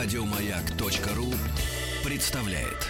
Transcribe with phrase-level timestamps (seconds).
[0.00, 1.34] Радиомаяк.ру
[2.04, 2.86] представляет.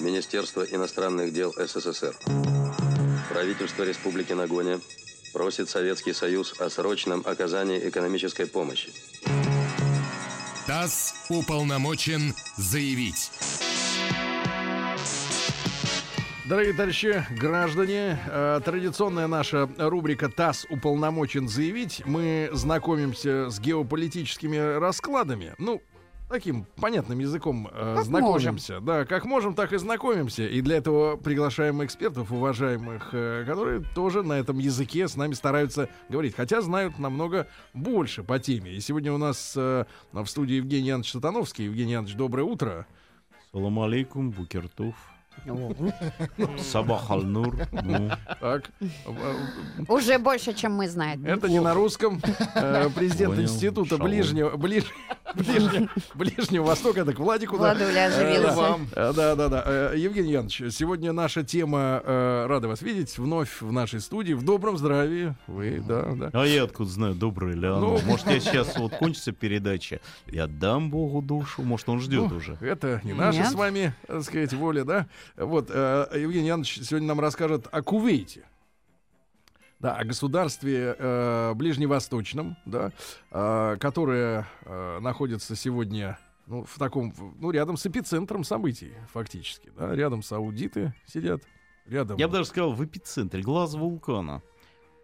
[0.00, 2.16] Министерство иностранных дел СССР.
[3.30, 4.80] Правительство Республики Нагоня
[5.32, 8.92] просит Советский Союз о срочном оказании экономической помощи.
[10.66, 13.30] ТАСС уполномочен заявить.
[16.46, 22.02] Дорогие товарищи, граждане, э, традиционная наша рубрика «ТАСС уполномочен заявить».
[22.04, 25.54] Мы знакомимся с геополитическими раскладами.
[25.56, 25.80] Ну,
[26.28, 28.80] таким понятным языком э, Как знакомимся.
[28.80, 30.46] Да, как можем, так и знакомимся.
[30.46, 35.88] И для этого приглашаем экспертов, уважаемых, э, которые тоже на этом языке с нами стараются
[36.10, 36.34] говорить.
[36.36, 38.72] Хотя знают намного больше по теме.
[38.72, 41.64] И сегодня у нас э, в студии Евгений Янович Сатановский.
[41.64, 42.86] Евгений Янович, доброе утро.
[43.50, 45.13] Салам алейкум, букертуф.
[46.58, 47.56] Сабах аль-нур.
[47.72, 48.70] Ну, Так,
[49.88, 51.24] Уже больше, чем мы знаем.
[51.26, 52.20] Это не на русском.
[52.54, 53.38] Э, Президент.
[53.38, 53.98] Института.
[53.98, 54.86] Ближнего, ближ-
[56.14, 57.56] Ближнего, Востока, это к Владику.
[57.56, 58.56] Владуля Э, оживился.
[58.56, 58.88] вам.
[58.94, 59.92] Э, Да, да, да.
[59.92, 65.34] Евгений Янович, сегодня наша тема, рада вас видеть, вновь в нашей студии, в добром здравии.
[65.46, 66.30] Вы, да, да.
[66.32, 67.80] А я откуда знаю, доброе ли оно?
[67.80, 68.00] Ну.
[68.06, 72.56] Может, я сейчас вот кончится передача, я отдам Богу душу, может, он ждет Ну, уже.
[72.60, 75.06] Это не наша с вами, так сказать, воля, да?
[75.36, 78.44] Вот, э, Евгений Янович сегодня нам расскажет о Кувейте.
[79.80, 82.92] Да, о государстве э, ближневосточном, да,
[83.30, 89.70] э, которое э, находится сегодня ну, в таком, ну, рядом с эпицентром событий, фактически.
[89.76, 91.42] Да, рядом саудиты сидят,
[91.86, 92.16] рядом.
[92.18, 94.42] Я бы даже сказал, в эпицентре, глаз вулкана.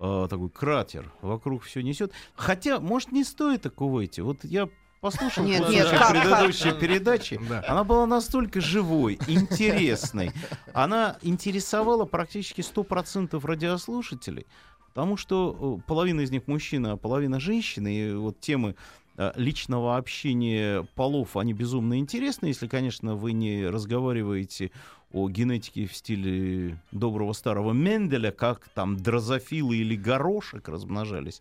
[0.02, 2.12] А, такой кратер, вокруг все несет.
[2.34, 4.22] Хотя, может, не стоит о Кувейте.
[4.22, 4.68] Вот я
[5.00, 7.40] послушал Нет, нет, как- предыдущей передачи.
[7.48, 7.64] Да.
[7.66, 10.32] Она была настолько живой, интересной.
[10.72, 14.46] Она интересовала практически 100% радиослушателей.
[14.88, 17.94] Потому что э, половина из них мужчины, а половина женщины.
[17.94, 18.74] И вот темы
[19.16, 24.72] э, личного общения полов, они безумно интересны, если, конечно, вы не разговариваете
[25.12, 31.40] о генетике в стиле доброго старого Менделя, как там дрозофилы или горошек размножались.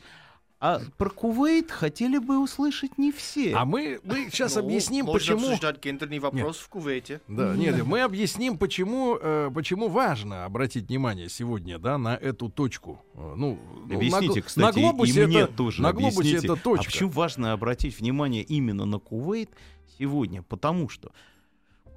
[0.62, 3.54] А про Кувейт хотели бы услышать не все.
[3.56, 5.48] А мы, мы сейчас Ну, объясним, можно почему...
[5.48, 7.22] обсуждать гендерный вопрос в Кувейте.
[7.30, 13.02] Да, нет, мы объясним, почему, э, почему важно обратить внимание сегодня, да, на эту точку.
[13.14, 16.56] Э, Ну, Объясните, на, кстати, на глобусе и мне это, тоже на глобусе объясните, это
[16.62, 16.84] точка.
[16.84, 19.50] А почему важно обратить внимание именно на Кувейт
[19.98, 20.44] сегодня?
[20.44, 21.12] Потому что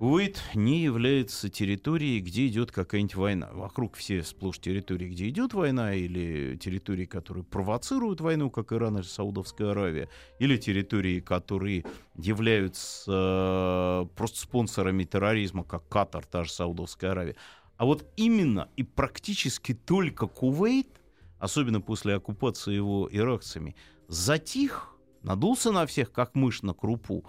[0.03, 3.51] Кувейт не является территорией, где идет какая-нибудь война.
[3.53, 9.05] Вокруг все сплошь территории, где идет война, или территории, которые провоцируют войну, как Иран или
[9.05, 10.09] Саудовская Аравия,
[10.41, 11.85] или территории, которые
[12.17, 17.37] являются э, просто спонсорами терроризма, как Катар, та же Саудовская Аравия.
[17.77, 21.01] А вот именно и практически только Кувейт,
[21.39, 23.77] особенно после оккупации его иракцами,
[24.09, 27.25] затих, надулся на всех, как мышь на крупу,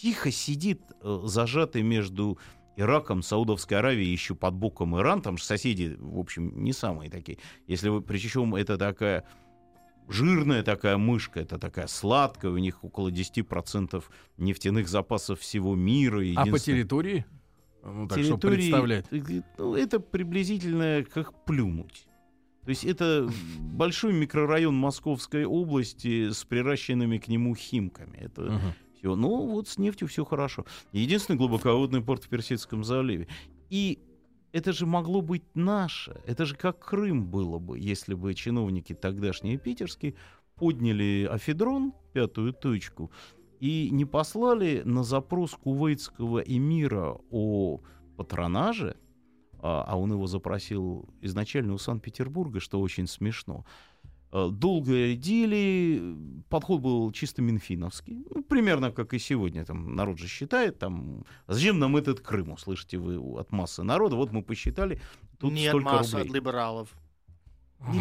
[0.00, 2.38] тихо сидит э, зажатый между
[2.76, 7.38] Ираком, Саудовской Аравией, еще под боком Иран, там же соседи, в общем, не самые такие.
[7.66, 9.24] Если вы, причем это такая
[10.08, 14.02] жирная такая мышка, это такая сладкая, у них около 10%
[14.36, 16.22] нефтяных запасов всего мира.
[16.36, 17.26] А по территории?
[17.82, 19.06] Ну, так, территории, представлять.
[19.10, 22.06] э, ну, это приблизительно как плюнуть.
[22.64, 23.28] То есть это
[23.58, 28.18] большой микрорайон Московской области с приращенными к нему химками.
[28.18, 28.74] Это Мгм.
[28.98, 29.14] Все.
[29.14, 30.64] Ну, вот с нефтью все хорошо.
[30.92, 33.28] Единственный глубоководный порт в Персидском заливе.
[33.70, 33.98] И
[34.52, 36.20] это же могло быть наше.
[36.26, 40.14] Это же как Крым было бы, если бы чиновники тогдашние питерские
[40.56, 43.10] подняли афедрон, пятую точку,
[43.60, 47.80] и не послали на запрос кувейтского эмира о
[48.16, 48.96] патронаже,
[49.60, 53.64] а, а он его запросил изначально у Санкт-Петербурга, что очень смешно.
[54.32, 56.16] Э, Долго рядили,
[56.48, 59.64] подход был чисто минфиновский, ну, примерно как и сегодня.
[59.64, 64.16] Там народ же считает, там, «А зачем нам этот Крым, услышите вы от массы народа,
[64.16, 65.00] вот мы посчитали,
[65.38, 66.28] тут Не от столько массы, рублей.
[66.28, 66.88] от либералов.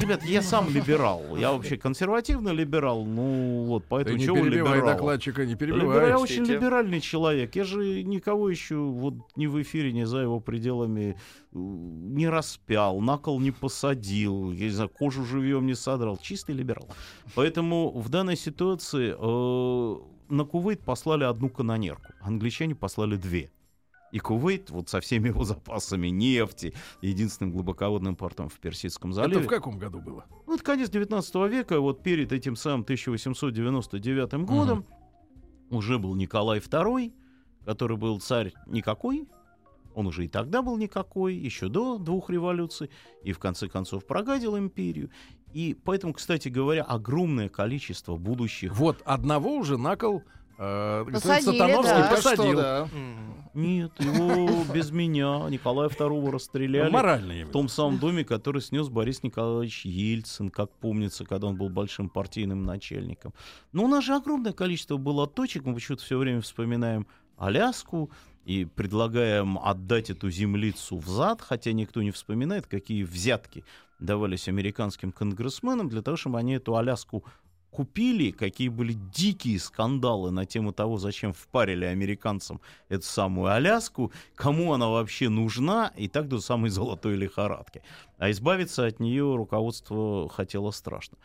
[0.01, 4.77] Ребят, я сам либерал, я вообще консервативный либерал, ну вот, Ты поэтому не чего перебивай
[4.77, 4.95] либерал?
[4.95, 6.09] докладчика, не Либерал, перебивай.
[6.09, 7.55] я очень либеральный человек.
[7.55, 11.15] Я же никого еще вот ни в эфире, ни за его пределами э,
[11.53, 16.17] не распял, на кол не посадил, я не знаю, кожу живьем не содрал.
[16.17, 16.89] Чистый либерал.
[17.35, 19.95] Поэтому в данной ситуации э,
[20.29, 22.11] на Кувейт послали одну канонерку.
[22.21, 23.51] Англичане послали две.
[24.11, 29.39] И Кувейт вот со всеми его запасами нефти, единственным глубоководным портом в Персидском заливе.
[29.39, 30.25] Это в каком году было?
[30.45, 34.85] Ну, это конец 19 века, вот перед этим самым 1899 годом
[35.69, 37.11] уже был Николай II,
[37.65, 39.27] который был царь никакой,
[39.97, 42.91] Он уже и тогда был никакой, еще до двух революций,
[43.23, 45.09] и в конце концов прогадил империю.
[45.53, 48.75] И поэтому, кстати говоря, огромное количество будущих...
[48.75, 50.21] Вот одного уже на кол
[50.57, 52.09] э, Посадили, Сатановский да.
[52.09, 52.51] посадил.
[52.53, 52.89] Что, да.
[53.53, 56.91] Нет, его без меня, Николая II расстреляли.
[56.91, 61.25] Морально я имею В в том самом доме, который снес Борис Николаевич Ельцин, как помнится,
[61.25, 63.33] когда он был большим партийным начальником.
[63.71, 65.65] Но у нас же огромное количество было точек.
[65.65, 68.11] Мы почему-то все время вспоминаем Аляску
[68.45, 73.65] и предлагаем отдать эту землицу взад, хотя никто не вспоминает, какие взятки
[73.99, 77.25] давались американским конгрессменам для того, чтобы они эту Аляску
[77.71, 84.73] купили, какие были дикие скандалы на тему того, зачем впарили американцам эту самую Аляску, кому
[84.73, 87.81] она вообще нужна, и так до самой золотой лихорадки.
[88.17, 91.17] А избавиться от нее руководство хотело страшно.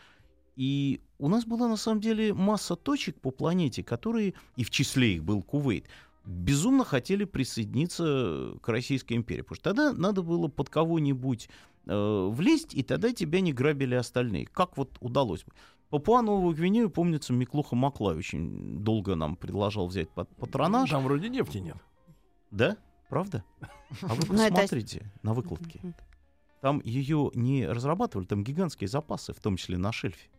[0.57, 5.15] И у нас была на самом деле масса точек по планете, которые, и в числе
[5.15, 5.87] их был Кувейт,
[6.25, 9.43] безумно хотели присоединиться к Российской империи.
[9.43, 11.49] Потому что тогда надо было под кого-нибудь
[11.87, 14.47] э, влезть, и тогда тебя не грабили остальные.
[14.47, 15.53] Как вот удалось бы?
[15.93, 20.89] Папуа Новую Гвинею, помнится, Миклуха Маклай очень долго нам предложил взять под патронаж.
[20.89, 21.77] Там вроде нефти нет.
[22.51, 22.79] Да?
[23.11, 23.45] Правда?
[24.01, 25.83] А вы Ну, посмотрите на выкладке.
[26.63, 30.31] Там ее не разрабатывали, там гигантские запасы, в том числе на шельфе.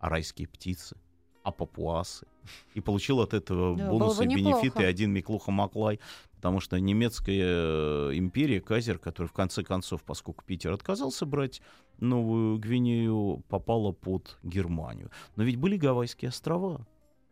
[0.00, 0.96] А райские птицы,
[1.44, 2.26] а папуасы.
[2.74, 6.00] И получил от этого Да, бонусы и бенефиты один Миклуха Маклай.
[6.34, 11.62] Потому что немецкая э, империя, Казер, который в конце концов, поскольку Питер отказался брать
[11.98, 15.10] Новую Гвинею, попала под Германию.
[15.36, 16.86] Но ведь были Гавайские острова,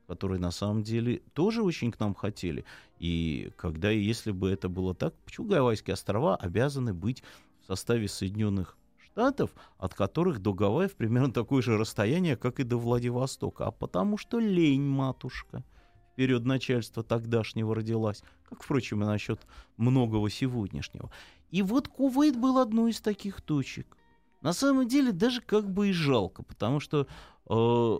[0.07, 2.65] которые на самом деле тоже очень к нам хотели.
[2.99, 7.23] И когда и если бы это было так, почему Гавайские острова обязаны быть
[7.63, 12.77] в составе Соединенных Штатов, от которых до Гавайев примерно такое же расстояние, как и до
[12.77, 13.67] Владивостока?
[13.67, 15.65] А потому что лень, матушка.
[16.13, 19.41] Вперед начальства тогдашнего родилась, как, впрочем, и насчет
[19.77, 21.11] многого сегодняшнего.
[21.51, 23.97] И вот Кувейт был одной из таких точек.
[24.45, 27.07] На самом деле даже как бы и жалко, потому что
[27.49, 27.99] э,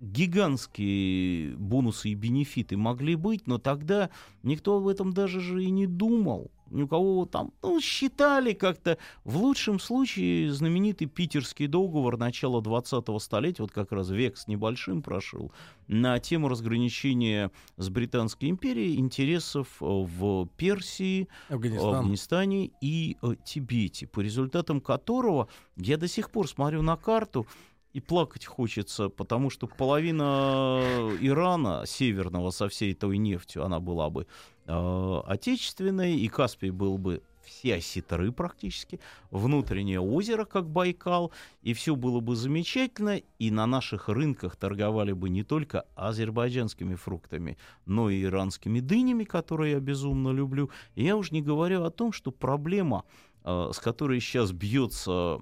[0.00, 4.10] гигантские бонусы и бенефиты могли быть, но тогда
[4.42, 6.50] никто об этом даже же и не думал.
[6.70, 8.98] Ни у кого там, ну, считали как-то.
[9.22, 15.02] В лучшем случае знаменитый питерский договор начала 20-го столетия, вот как раз век с небольшим
[15.02, 15.52] прошел,
[15.86, 21.94] на тему разграничения с Британской империей интересов э, в Персии, Афганистан.
[21.94, 27.46] Афганистане и э, Тибете, по результатам которого я до сих пор смотрю на карту
[27.94, 30.82] и плакать хочется, потому что половина
[31.20, 34.26] Ирана северного со всей той нефтью, она была бы
[34.66, 38.98] э, отечественной, и Каспий был бы все осетры практически,
[39.30, 41.30] внутреннее озеро, как Байкал,
[41.62, 47.56] и все было бы замечательно, и на наших рынках торговали бы не только азербайджанскими фруктами,
[47.86, 50.70] но и иранскими дынями, которые я безумно люблю.
[50.94, 53.04] И я уж не говорю о том, что проблема,
[53.44, 55.40] с которой сейчас бьется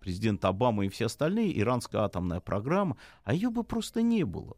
[0.00, 4.56] президент Обама и все остальные, иранская атомная программа, а ее бы просто не было.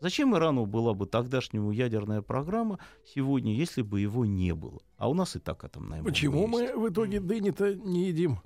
[0.00, 4.80] Зачем Ирану была бы тогдашнему ядерная программа сегодня, если бы его не было?
[4.96, 6.74] А у нас и так атомная Почему есть.
[6.74, 8.38] мы в итоге дыни-то не едим?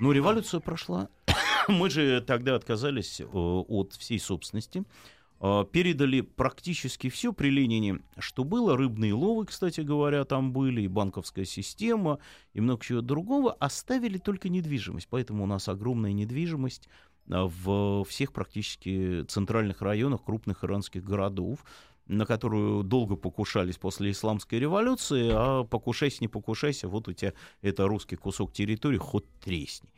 [0.00, 1.08] Ну, революция прошла.
[1.68, 4.84] Мы же тогда отказались э, от всей собственности.
[5.42, 8.76] Э, передали практически все при Ленине, что было.
[8.76, 12.20] Рыбные ловы, кстати говоря, там были, и банковская система,
[12.54, 13.52] и много чего другого.
[13.54, 15.08] Оставили только недвижимость.
[15.10, 16.88] Поэтому у нас огромная недвижимость
[17.28, 21.64] э, в всех практически центральных районах крупных иранских городов
[22.08, 27.32] на которую долго покушались после исламской революции, а покушайся, не покушайся, вот у тебя
[27.62, 29.88] это русский кусок территории, хоть тресни.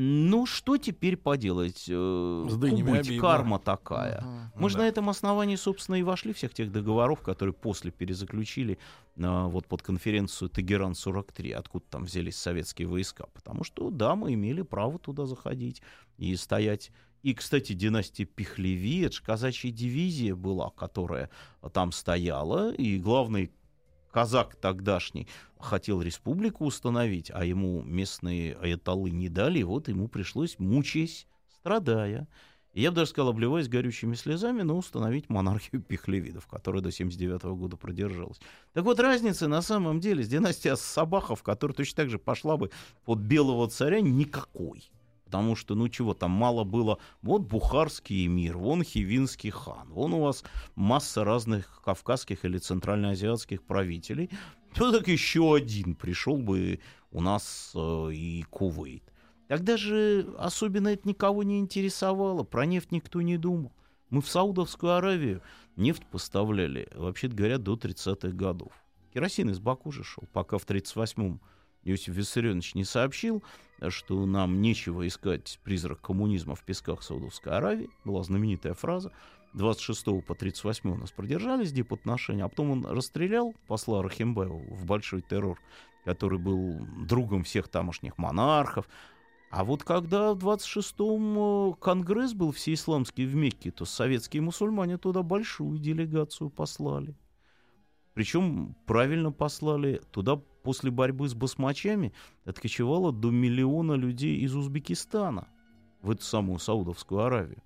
[0.00, 1.86] Ну, что теперь поделать?
[1.88, 3.20] Э, С дынями быть, обидно.
[3.20, 4.20] карма такая.
[4.20, 4.52] Мгм.
[4.54, 4.82] Мы же Да.
[4.84, 8.78] на этом основании, собственно, и вошли всех тех договоров, которые после перезаключили
[9.20, 13.26] а, вот под конференцию Тегеран-43, откуда там взялись советские войска.
[13.34, 15.82] Потому что, да, мы имели право туда заходить
[16.16, 16.92] и стоять.
[17.24, 21.30] И, кстати, династия Пихлеви, это же казачья дивизия была, которая
[21.72, 23.50] там стояла, и главный
[24.10, 30.58] казак тогдашний хотел республику установить, а ему местные аятоллы не дали, и вот ему пришлось,
[30.58, 32.28] мучаясь, страдая,
[32.74, 37.76] я бы даже сказал, обливаясь горючими слезами, но установить монархию пихлевидов, которая до 79 года
[37.76, 38.38] продержалась.
[38.72, 42.70] Так вот, разницы на самом деле с династией Сабахов, которая точно так же пошла бы
[43.04, 44.90] под белого царя, никакой.
[45.28, 46.96] Потому что, ну чего, там мало было.
[47.20, 50.42] Вот бухарский эмир, вон хивинский хан, вон у вас
[50.74, 54.30] масса разных кавказских или центральноазиатских правителей.
[54.78, 56.80] Ну так еще один пришел бы
[57.10, 59.02] у нас э, и Кувейт.
[59.48, 63.72] Тогда же особенно это никого не интересовало, про нефть никто не думал.
[64.08, 65.42] Мы в Саудовскую Аравию
[65.76, 68.72] нефть поставляли, вообще-то говоря, до 30-х годов.
[69.12, 71.38] Керосин из Баку же шел, пока в 1938-м
[71.84, 73.42] Иосиф Виссарионович не сообщил,
[73.88, 77.90] что нам нечего искать призрак коммунизма в песках Саудовской Аравии.
[78.04, 79.12] Была знаменитая фраза.
[79.54, 85.22] 26 по 38 у нас продержались дипотношения, а потом он расстрелял посла Рахимбаева в большой
[85.22, 85.58] террор,
[86.04, 88.88] который был другом всех тамошних монархов.
[89.50, 95.22] А вот когда в 26-м э, Конгресс был всеисламский в Мекке, то советские мусульмане туда
[95.22, 97.16] большую делегацию послали.
[98.12, 100.02] Причем правильно послали.
[100.10, 102.12] Туда после борьбы с басмачами
[102.44, 105.48] откочевало до миллиона людей из Узбекистана
[106.02, 107.62] в эту самую Саудовскую Аравию.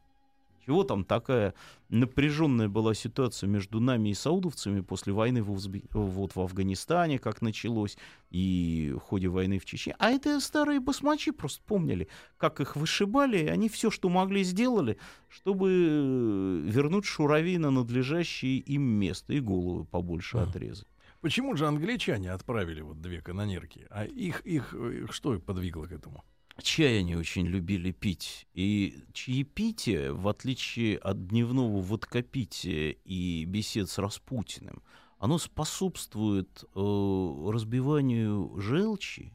[0.65, 1.55] Чего там такая
[1.89, 5.83] напряженная была ситуация между нами и саудовцами после войны в, Узбе...
[5.91, 7.99] вот в Афганистане, как началось,
[8.31, 9.97] и в ходе войны в Чечне.
[9.99, 12.07] А это старые басмачи просто помнили,
[12.37, 14.97] как их вышибали, и они все, что могли, сделали,
[15.29, 20.87] чтобы вернуть Шурави на надлежащее им место и голову побольше отрезать.
[21.23, 23.87] Почему же англичане отправили вот две канонерки?
[23.91, 26.25] А их, их, их что подвигло к этому?
[26.61, 28.49] Чай они очень любили пить.
[28.55, 34.83] И чаепитие, в отличие от дневного водкопития и бесед с Распутиным,
[35.19, 39.33] оно способствует э, разбиванию желчи,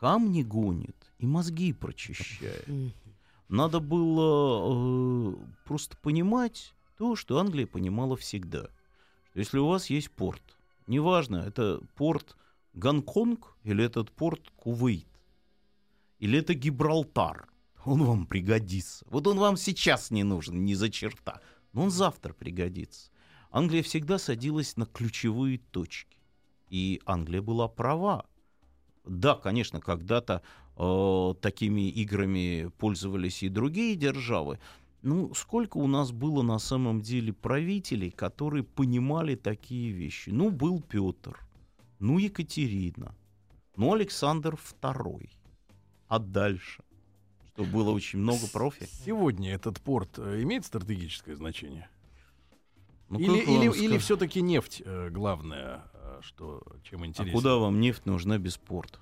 [0.00, 2.66] камни гонит и мозги прочищает.
[3.48, 8.68] Надо было э, просто понимать то, что Англия понимала всегда.
[9.30, 10.42] Что если у вас есть порт,
[10.86, 12.36] неважно, это порт
[12.74, 15.08] Гонконг или этот порт Кувейт,
[16.18, 17.48] или это Гибралтар.
[17.84, 19.04] Он вам пригодится.
[19.08, 21.40] Вот он вам сейчас не нужен, ни за черта.
[21.72, 23.10] Но он завтра пригодится.
[23.50, 26.18] Англия всегда садилась на ключевые точки.
[26.68, 28.26] И Англия была права.
[29.04, 30.42] Да, конечно, когда-то
[30.76, 34.58] э, такими играми пользовались и другие державы.
[35.02, 40.30] Ну, сколько у нас было на самом деле правителей, которые понимали такие вещи?
[40.30, 41.38] Ну, был Петр,
[41.98, 43.14] ну, Екатерина,
[43.76, 45.28] ну, Александр II
[46.12, 46.84] а дальше?
[47.46, 48.86] Что было очень много профи.
[49.06, 51.88] Сегодня этот порт э, имеет стратегическое значение?
[53.08, 53.82] Ну, или или, сказать?
[53.82, 57.32] или все-таки нефть э, главное, э, что чем А интересно?
[57.32, 58.98] куда вам нефть нужна без порта?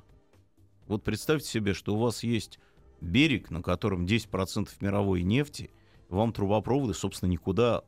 [0.87, 2.61] Вот представьте себе, что у вас есть
[3.01, 5.73] берег, на котором 10% мировой нефти,
[6.11, 7.83] вам трубопроводы, собственно, никуда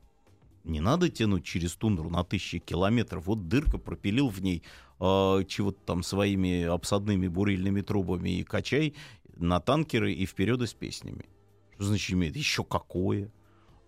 [0.63, 3.27] не надо тянуть через тундру на тысячи километров.
[3.27, 4.63] Вот дырка пропилил в ней
[4.99, 8.95] э, чего-то там своими обсадными бурильными трубами и качай
[9.35, 11.25] на танкеры и вперед с песнями.
[11.75, 12.35] Что значит имеет?
[12.35, 13.31] Еще какое?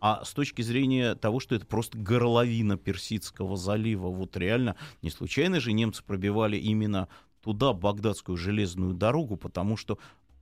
[0.02, 5.60] А с точки зрения того, что это просто горловина Персидского залива, вот реально, не случайно
[5.60, 7.08] же немцы пробивали именно
[7.42, 9.98] туда Багдадскую железную дорогу, потому что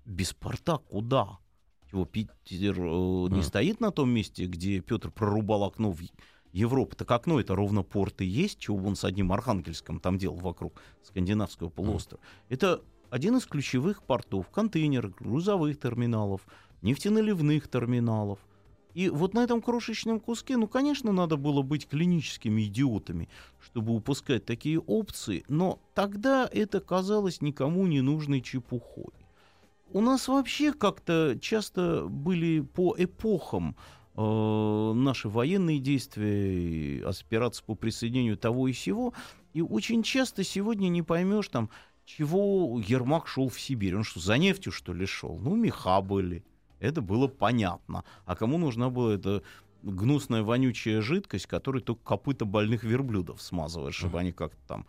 [0.05, 1.37] без порта куда?
[1.93, 3.43] Чего, Питер э, не А.
[3.43, 5.99] стоит на том месте, где Петр прорубал окно в
[6.51, 10.17] Европу, так окно это ровно порт и есть, чего бы он с одним Архангельском там
[10.17, 12.23] делал вокруг скандинавского полуострова.
[12.49, 12.81] Это
[13.11, 16.41] один из ключевых портов, контейнеров, грузовых терминалов,
[16.81, 18.39] нефтеналивных терминалов.
[18.95, 24.45] И вот на этом крошечном куске, ну, конечно, надо было быть клиническими идиотами, чтобы упускать
[24.45, 29.22] такие опции, но тогда это казалось никому не нужной чепухой.
[29.93, 33.75] У нас вообще как-то часто были по эпохам
[34.15, 39.13] э, наши военные действия, и операции по присоединению того и сего,
[39.53, 41.69] и очень часто сегодня не поймешь там,
[42.05, 43.95] чего Ермак шел в Сибирь.
[43.95, 45.37] Он что, за нефтью, что ли, шел?
[45.37, 46.43] Ну, меха были.
[46.79, 48.03] Это было понятно.
[48.25, 49.43] А кому нужна была эта
[49.83, 54.87] гнусная вонючая жидкость, которой только копыта больных верблюдов смазываешь, чтобы они как-то там...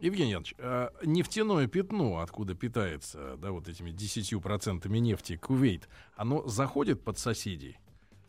[0.00, 7.02] Евгений Янович, а нефтяное пятно, откуда питается, да, вот этими 10% нефти Кувейт, оно заходит
[7.02, 7.78] под соседей?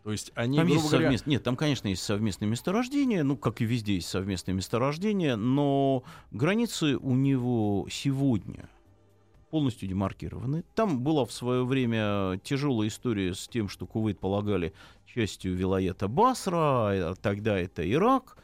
[0.04, 3.62] То есть они, Там есть говоря, совмест- Нет, там, конечно, есть совместные месторождения, ну, как
[3.62, 8.70] и везде есть совместные месторождения, но границы у него сегодня
[9.52, 10.64] полностью демаркированы.
[10.76, 14.74] Там была в свое время тяжелая история с тем, что Кувейт полагали
[15.06, 18.38] частью вилоета Басра, а тогда это Ирак.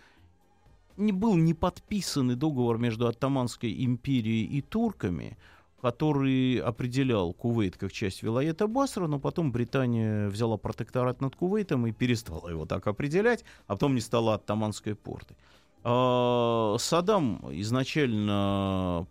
[0.97, 5.37] Не был не подписанный договор между Оттоманской империей и турками,
[5.81, 11.91] который определял Кувейт как часть вилоета Басра, но потом Британия взяла протекторат над Кувейтом и
[11.91, 15.37] перестала его так определять, а потом не стала Оттоманской портой.
[15.83, 19.05] А, Саддам изначально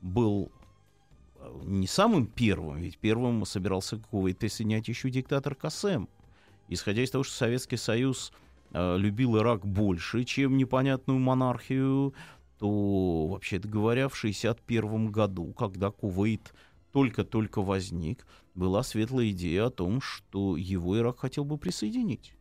[0.00, 0.52] был
[1.40, 6.08] э, не самым первым, ведь первым собирался Кувейт присоединять еще диктатор Касем.
[6.68, 8.32] Исходя из того, что Советский Союз
[8.72, 12.14] любил Ирак больше, чем непонятную монархию,
[12.58, 16.54] то, вообще-то говоря, в 1961 году, когда Кувейт
[16.92, 22.32] только-только возник, была светлая идея о том, что его Ирак хотел бы присоединить.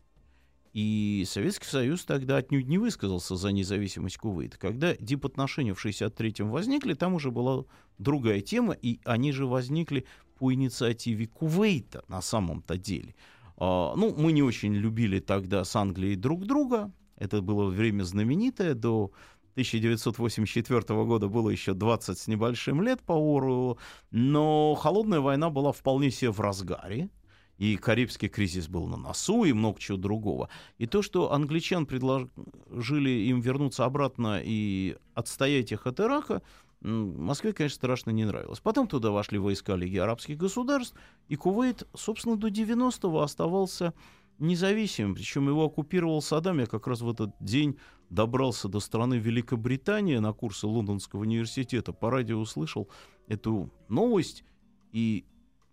[0.72, 4.58] И Советский Союз тогда отнюдь не высказался за независимость Кувейта.
[4.58, 7.63] Когда дипотношения в 1963-м возникли, там уже была
[7.98, 10.05] другая тема, и они же возникли
[10.38, 13.15] по инициативе Кувейта на самом-то деле.
[13.58, 16.92] А, ну, мы не очень любили тогда с Англией друг друга.
[17.18, 18.74] Это было время знаменитое.
[18.74, 19.12] До
[19.54, 23.78] 1984 года было еще 20 с небольшим лет по Оруэллу.
[24.12, 27.10] Но холодная война была вполне себе в разгаре
[27.58, 30.50] и Карибский кризис был на носу, и много чего другого.
[30.78, 36.42] И то, что англичан предложили им вернуться обратно и отстоять их от Ирака,
[36.86, 38.60] Москве, конечно, страшно не нравилось.
[38.60, 40.96] Потом туда вошли войска Лиги арабских государств,
[41.27, 43.94] и Кувейт, собственно, до 90-го оставался
[44.38, 45.15] независимым.
[45.15, 46.60] Причем его оккупировал Саддам.
[46.60, 51.92] Я как раз в этот день добрался до страны Великобритания на курсы Лондонского университета.
[51.92, 52.89] По радио услышал
[53.27, 54.44] эту новость,
[54.92, 55.25] и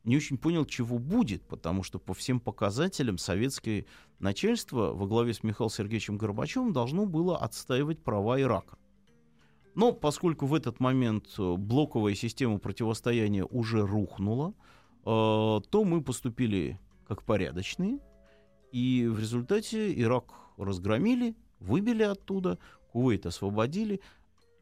[0.05, 3.87] не очень понял, чего будет, потому что по всем показателям советское
[4.19, 8.79] начальство во главе с Михаилом Сергеевичем Горбачевым должно было отстаивать права Ирака.
[9.75, 14.55] Но поскольку в этот момент э, блоковая система противостояния уже рухнула, э,
[15.05, 17.99] то мы поступили как порядочные,
[18.71, 22.59] и в результате Ирак разгромили, выбили оттуда,
[22.93, 24.01] Кувейт освободили,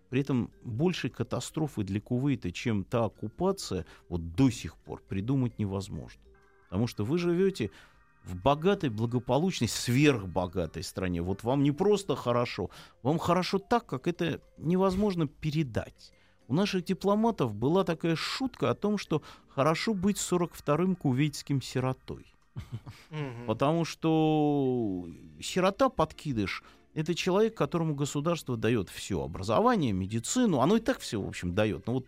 [0.09, 6.21] при этом большей катастрофы для Кувейта, чем та оккупация, вот до сих пор придумать невозможно.
[6.69, 7.71] Потому что вы живете
[8.25, 11.23] в богатой, благополучной, сверхбогатой стране.
[11.23, 12.71] Вот вам не просто хорошо,
[13.03, 16.13] вам хорошо так, как это невозможно передать.
[16.49, 22.27] У наших дипломатов была такая шутка о том, что хорошо быть 42-м кувейтским сиротой.
[23.47, 25.07] Потому что
[25.41, 31.29] сирота подкидыш— это человек, которому государство дает все, образование, медицину, оно и так все, в
[31.29, 31.87] общем, дает.
[31.87, 32.07] Ну вот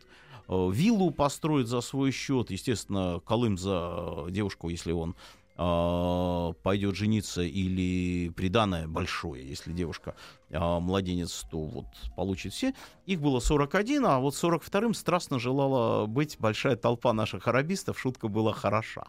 [0.49, 5.15] э, виллу построить за свой счет, естественно, Колым за девушку, если он э,
[5.55, 10.15] пойдет жениться, или приданное большое, если девушка
[10.49, 12.75] э, младенец, то вот получит все.
[13.05, 18.53] Их было 41, а вот 42-м страстно желала быть большая толпа наших арабистов, шутка была
[18.53, 19.05] хороша.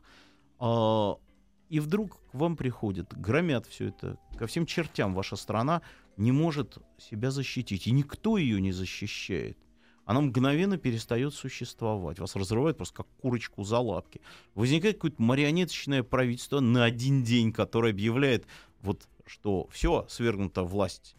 [0.60, 1.14] Э,
[1.70, 5.82] и вдруг к вам приходят, громят все это, ко всем чертям ваша страна
[6.18, 9.58] не может себя защитить, и никто ее не защищает.
[10.06, 12.20] Она мгновенно перестает существовать.
[12.20, 14.22] Вас разрывают просто как курочку за лапки.
[14.56, 18.46] Возникает какое-то марионеточное правительство на один день, которое объявляет,
[18.82, 21.16] вот, что все, свергнута власть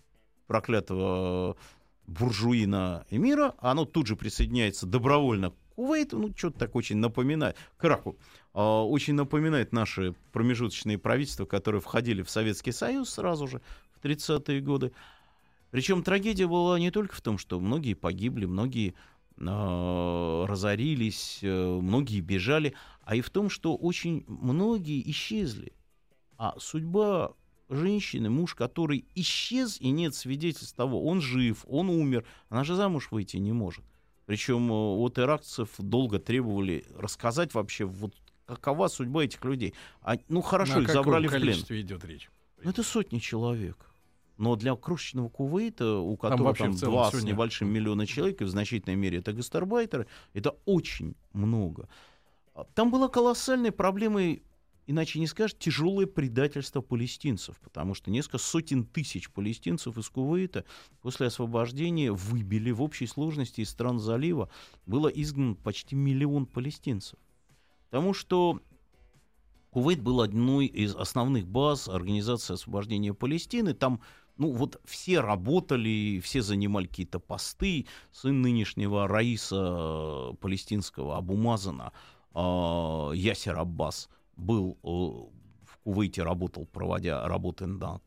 [0.47, 1.57] проклятого
[2.07, 7.57] буржуина эмира, а оно тут же присоединяется добровольно к Кувейту, ну, что-то так очень напоминает,
[7.77, 8.17] к Ираку,
[8.53, 13.61] а, очень напоминает наши промежуточные правительства, которые входили в Советский Союз сразу же
[13.93, 14.93] в 30-е годы.
[15.75, 18.95] Причем трагедия была не только в том, что многие погибли, многие
[19.37, 25.73] э, разорились, э, многие бежали, а и в том, что очень многие исчезли.
[26.39, 27.33] А судьба
[27.69, 33.09] женщины, муж, который исчез, и нет свидетельств того, он жив, он умер, она же замуж
[33.11, 33.85] выйти не может.
[34.27, 38.15] Причем э, от иракцев долго требовали рассказать вообще, вот
[38.47, 39.75] какова судьба этих людей.
[40.03, 41.59] А, ну хорошо, их забрали в плен.
[41.81, 42.31] идет речь?
[42.63, 43.91] Ну, это сотни человек.
[44.37, 48.49] Но для крошечного Кувейта, у которого там, там два с небольшим миллиона человек, и в
[48.49, 51.89] значительной мере это гастарбайтеры, это очень много.
[52.55, 54.43] А, там была колоссальной проблемой,
[54.87, 60.65] иначе не скажешь, тяжелое предательство палестинцев, потому что несколько сотен тысяч палестинцев из Кувейта
[61.01, 64.51] после освобождения выбили в общей сложности из стран залива,
[64.85, 67.19] было изгнано почти миллион палестинцев.
[67.89, 68.61] Потому что
[69.75, 73.75] Кувейт был одной из основных баз Организации освобождения Палестины.
[73.75, 74.01] Там
[74.37, 77.87] ну вот все работали, все занимали какие-то посты.
[78.13, 81.93] Сын нынешнего Раиса э, палестинского Абумазана,
[82.35, 82.39] э,
[83.15, 88.01] Ясер Аббас, был э, в Кувейте, работал, проводя работы на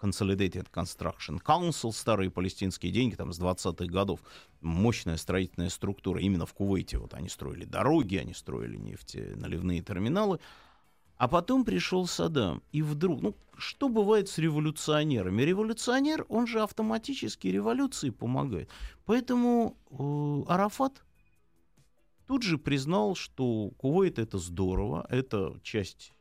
[0.00, 4.20] Consolidated Construction Council, старые палестинские деньги, там, с 20-х годов,
[4.60, 6.98] мощная строительная структура именно в Кувейте.
[6.98, 10.40] Вот они строили дороги, они строили нефтеналивные терминалы.
[11.18, 15.42] А потом пришел Саддам, и вдруг, ну, что бывает с революционерами?
[15.42, 18.70] Революционер, он же автоматически революции помогает.
[19.04, 21.02] Поэтому э, Арафат
[22.28, 26.12] тут же признал, что Кувейт это здорово, это часть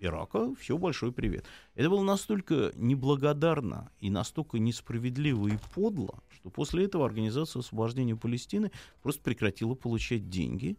[0.00, 1.46] Ирака, все, большой привет.
[1.74, 8.70] Это было настолько неблагодарно и настолько несправедливо и подло, что после этого Организация освобождения Палестины
[9.02, 10.76] просто прекратила получать деньги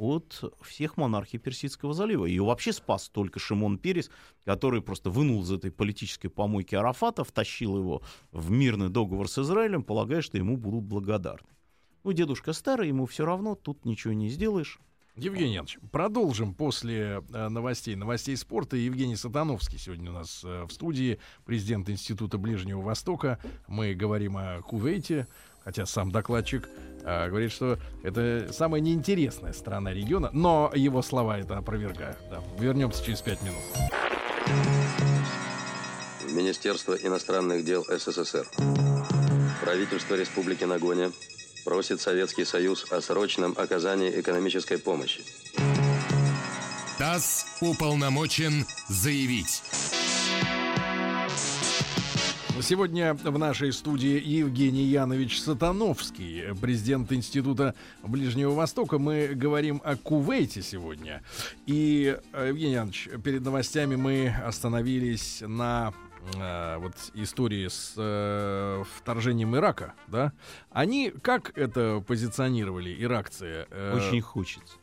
[0.00, 2.24] от всех монархий Персидского залива.
[2.24, 4.10] Ее вообще спас только Шимон Перес,
[4.44, 9.82] который просто вынул из этой политической помойки Арафата, втащил его в мирный договор с Израилем,
[9.82, 11.46] полагая, что ему будут благодарны.
[12.02, 14.80] Ну, дедушка старый, ему все равно, тут ничего не сделаешь.
[15.16, 18.76] Евгений Янович, продолжим после э, новостей, новостей спорта.
[18.76, 23.38] Евгений Сатановский сегодня у нас э, в студии, президент Института Ближнего Востока.
[23.66, 25.26] Мы говорим о Кувейте,
[25.70, 26.68] хотя сам докладчик
[27.04, 32.18] э, говорит, что это самая неинтересная страна региона, но его слова это опровергают.
[32.28, 32.42] Да.
[32.58, 33.62] Вернемся через пять минут.
[36.32, 38.48] Министерство иностранных дел СССР.
[39.62, 41.12] Правительство Республики Нагоня
[41.64, 45.22] просит Советский Союз о срочном оказании экономической помощи.
[46.98, 49.62] ТАСС уполномочен заявить.
[52.62, 58.98] Сегодня в нашей студии Евгений Янович Сатановский, президент Института Ближнего Востока.
[58.98, 61.22] Мы говорим о Кувейте сегодня.
[61.66, 65.94] И, э, Евгений Янович, перед новостями мы остановились на
[66.34, 70.32] э, вот истории с э, вторжением Ирака, да?
[70.70, 73.66] Они как это позиционировали, иракцы?
[73.70, 74.74] Э, Очень хочется.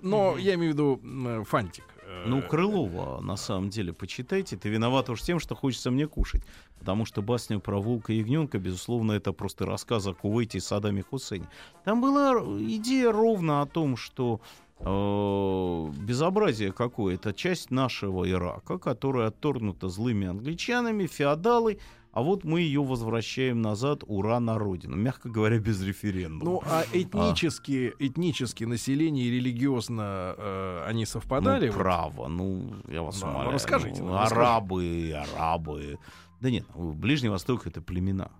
[0.00, 1.84] Но я имею в виду м, фантик.
[2.26, 4.56] Ну, Крылова, на самом деле, почитайте.
[4.56, 6.42] Ты виноват уж тем, что хочется мне кушать.
[6.78, 11.02] Потому что басню про волка и ягненка, безусловно, это просто рассказ о Кувейте и Саддаме
[11.02, 11.48] Хусейне.
[11.84, 14.40] Там была идея ровно о том, что
[14.78, 17.16] э, безобразие какое.
[17.16, 21.78] Это часть нашего Ирака, которая отторгнута злыми англичанами, феодалы,
[22.18, 24.96] а вот мы ее возвращаем назад, ура, на родину.
[24.96, 26.50] Мягко говоря, без референдума.
[26.50, 31.66] Ну, а этнически, этнически население и религиозно э, они совпадали?
[31.66, 31.78] Ну, Вот.
[31.80, 33.54] право, ну, я вас Да, ну, умоляю.
[33.54, 36.00] расскажите Ну, нам, арабы, арабы.
[36.40, 38.32] Да нет, ну, Ближний Восток— это племена.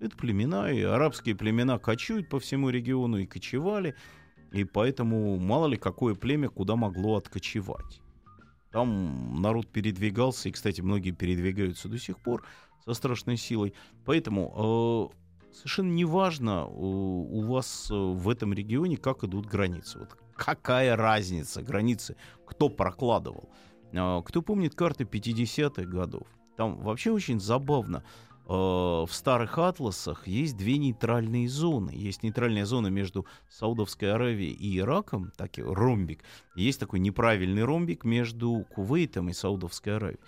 [0.00, 3.94] Это племена, и арабские племена кочуют по всему региону и кочевали,
[4.50, 8.00] и поэтому мало ли какое племя куда могло откочевать.
[8.72, 12.44] Там народ передвигался, и, кстати, многие передвигаются до сих пор
[12.84, 13.74] со страшной силой.
[14.04, 19.98] Поэтому э, совершенно неважно э, у вас э, в этом регионе, как идут границы.
[19.98, 22.16] Вот какая разница границы,
[22.46, 23.48] кто прокладывал.
[23.92, 26.26] Э, кто помнит карты 50-х годов?
[26.56, 28.02] Там вообще очень забавно.
[28.46, 31.90] Э, В старых атласах есть две нейтральные зоны.
[31.94, 36.24] Есть нейтральная зона между Саудовской Аравией и Ираком, такой ромбик.
[36.56, 40.20] Есть такой неправильный ромбик между Кувейтом и Саудовской Аравией.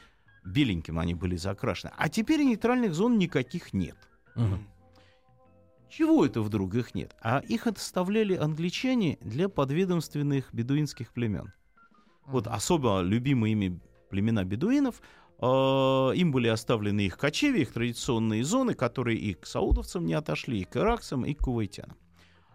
[0.44, 1.92] Беленьким они были закрашены.
[1.96, 3.96] А теперь нейтральных зон никаких нет.
[4.34, 4.66] Мгм.
[5.88, 7.14] Чего это вдруг их нет?
[7.22, 11.52] А их оставляли англичане для подведомственных бедуинских племен.
[12.26, 13.80] Вот особо любимые ими
[14.10, 15.00] племена бедуинов,
[15.40, 20.60] э, им были оставлены их кочеви, их традиционные зоны, которые и к саудовцам не отошли,
[20.60, 21.96] и к иракцам, и к кувейтянам.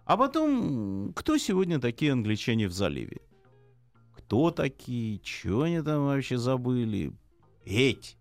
[0.06, 3.21] А потом, кто сегодня такие англичане в заливе?
[4.17, 5.19] Кто такие?
[5.19, 7.13] Чего они там вообще забыли?
[7.65, 8.17] Эть.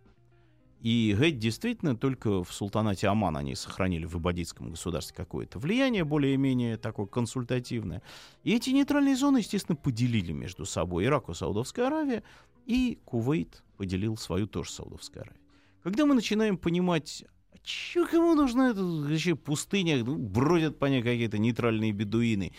[0.81, 6.77] И Геть действительно только в султанате Оман они сохранили в Ибадитском государстве какое-то влияние, более-менее
[6.77, 8.01] такое консультативное.
[8.45, 12.23] И эти нейтральные зоны, естественно, поделили между собой Ираку, Саудовская Аравия,
[12.67, 15.41] и Кувейт поделил свою тоже Саудовская Аравия.
[15.83, 21.39] Когда мы начинаем понимать, а чё, кому нужна эта вообще пустыня, бродят по ней какие-то
[21.39, 22.53] нейтральные бедуины,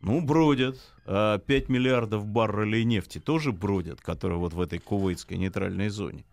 [0.00, 0.78] ну, бродят.
[1.06, 6.24] А 5 миллиардов баррелей нефти тоже бродят, которые вот в этой кувейтской нейтральной зоне.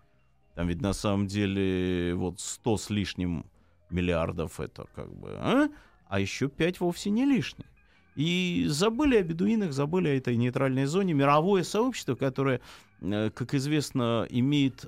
[0.56, 3.46] Там ведь на самом деле вот 100 с лишним
[3.90, 5.70] миллиардов это как бы, а?
[6.08, 7.68] А еще 5 вовсе не лишние.
[8.16, 11.14] И забыли о бедуинах, забыли о этой нейтральной зоне.
[11.14, 12.62] Мировое сообщество, которое,
[13.02, 14.86] э, как известно, имеет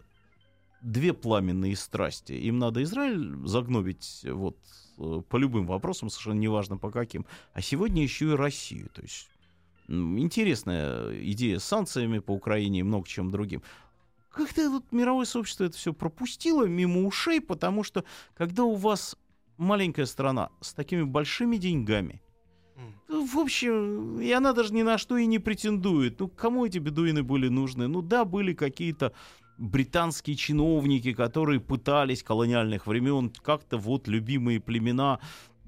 [0.91, 2.33] две пламенные страсти.
[2.33, 4.57] Им надо Израиль загнобить вот
[4.97, 7.25] э, по любым вопросам, совершенно неважно по каким.
[7.53, 8.89] А сегодня еще и Россию.
[8.93, 9.27] То есть
[9.87, 13.61] интересная идея с санкциями по Украине и много чем другим.
[14.31, 18.03] Как-то вот мировое сообщество это все пропустило мимо ушей, потому что
[18.35, 19.17] когда у вас
[19.57, 22.21] маленькая страна с такими большими деньгами,
[23.07, 26.19] ну, в общем, и она даже ни на что и не претендует.
[26.19, 27.87] Ну, кому эти бедуины были нужны?
[27.87, 29.13] Ну да, были какие-то
[29.57, 35.19] британские чиновники, которые пытались колониальных времен как-то вот любимые племена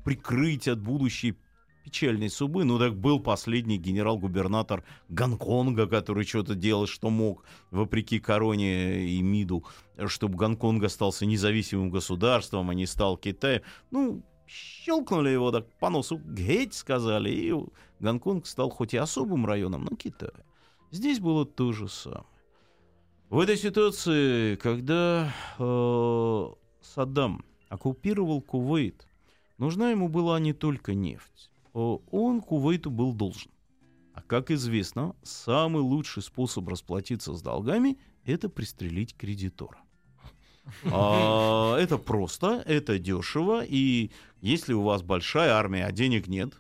[0.04, 1.36] прикрыть от будущей
[1.84, 2.63] печальной судьбы.
[2.65, 9.65] Ну так был последний генерал-губернатор Гонконга, который что-то делал, что мог, вопреки короне и МИДу,
[10.08, 13.62] чтобы Гонконг остался независимым государством, а не стал Китаем.
[13.91, 17.54] Ну, щелкнули его так по носу, геть сказали, и
[17.99, 20.32] Гонконг стал хоть и особым районом, но Китая.
[20.91, 22.38] Здесь было то же самое.
[23.30, 26.46] В этой ситуации, когда э,
[26.82, 29.08] Саддам оккупировал Кувейт,
[29.60, 31.52] нужна ему была не только нефть.
[31.76, 33.52] Э, Он Кувейту был должен.
[34.15, 39.78] А как известно, самый лучший способ расплатиться с долгами– это пристрелить кредитора.
[40.92, 44.10] А, это просто, это дешево, и
[44.42, 46.54] если у вас большая армия, а денег нет,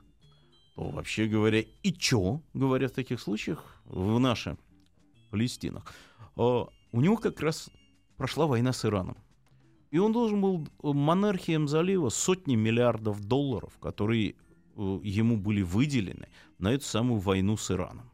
[0.75, 4.57] то вообще говоря, и чё, говорят в таких случаях, в наших
[5.31, 5.93] Палестинах,
[6.39, 7.69] у него как раз
[8.17, 9.17] прошла война с Ираном.
[9.91, 16.71] И он должен был монархиям залива сотни миллиардов долларов, которые э, ему были выделены на
[16.73, 18.11] эту самую войну с Ираном.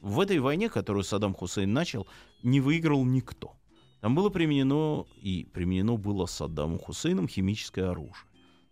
[0.00, 2.06] В этой войне, которую Саддам Хусейн начал,
[2.42, 3.56] не выиграл никто.
[4.00, 8.14] Там было применено, и применено было Саддамом Хусейном химическое оружие.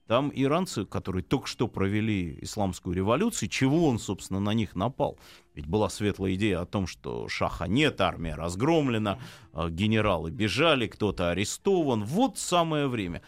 [0.07, 5.19] Там иранцы, которые только что провели исламскую революцию, чего он, собственно, на них напал?
[5.55, 9.19] Ведь была светлая идея о том, что шаха нет, армия разгромлена,
[9.55, 12.05] а, генералы бежали, кто-то арестован.
[12.05, 13.23] Вот самое время.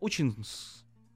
[0.00, 0.34] Очень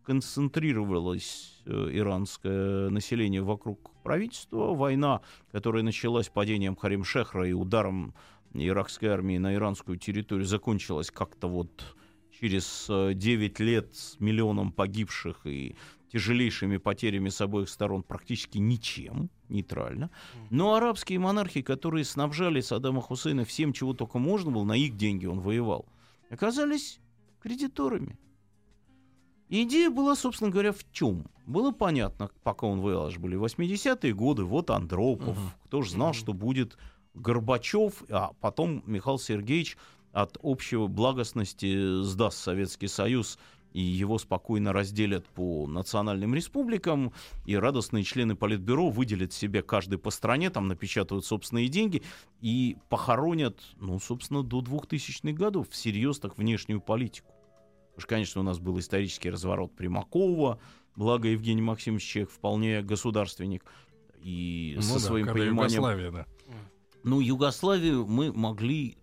[0.05, 4.75] концентрировалось э, иранское население вокруг правительства.
[4.75, 5.23] Война,
[5.53, 8.15] которая началась падением Харим-Шехра и ударом
[8.53, 11.97] иракской армии на иранскую территорию, закончилась как-то вот
[12.47, 15.77] через э, 9 лет с миллионом погибших и
[16.13, 20.11] тяжелейшими потерями с обоих сторон практически ничем, нейтрально.
[20.51, 25.25] Но арабские монархи, которые снабжали Саддама Хусейна всем, чего только можно было, на их деньги
[25.27, 25.87] он воевал,
[26.31, 26.99] оказались
[27.41, 28.19] кредиторами.
[29.49, 31.27] И идея была, собственно говоря, в чем?
[31.47, 35.51] Было понятно, пока он воевал, аж были 80-е годы, вот Андропов, Мгм.
[35.67, 36.15] кто же знал, Мгм.
[36.15, 36.77] что будет
[37.15, 39.77] Горбачев, а потом Михаил Сергеевич
[40.13, 43.39] от общего благостности сдаст Советский Союз,
[43.73, 47.13] и его спокойно разделят по национальным республикам,
[47.47, 52.03] и радостные члены Политбюро выделят себе каждый по стране, там напечатают собственные деньги
[52.41, 57.33] и похоронят, ну, собственно, до 2000-х годов всерьез так внешнюю политику.
[57.97, 60.59] Что, конечно, у нас был исторический разворот Примакова,
[60.97, 63.65] благо Евгений Максимович Чех вполне государственник,
[64.23, 66.27] и Ну со да, своим пониманием Югославия, да.
[67.03, 68.99] ну, Югославию мы могли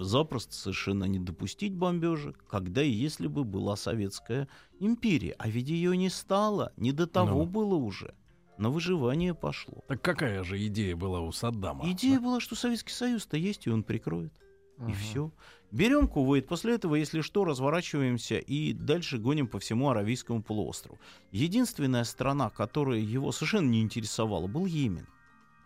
[0.00, 4.48] запросто совершенно не допустить бомбежек, когда и если бы была Советская
[4.78, 5.34] империя.
[5.38, 7.46] А ведь ее не стало, не до того Ну.
[7.46, 8.14] было уже.
[8.58, 9.84] На выживание пошло.
[9.86, 11.88] Так какая же идея была у Саддама?
[11.92, 14.32] Идея была, что Советский Союз-то есть, и он прикроет.
[14.86, 15.32] И все.
[15.70, 20.98] Берем Кувейт, после этого, если что, разворачиваемся и дальше гоним по всему Аравийскому полуострову.
[21.30, 25.06] Единственная страна, которая его совершенно не интересовала, был Йемен.